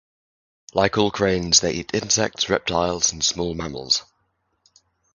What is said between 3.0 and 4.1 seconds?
and small mammals.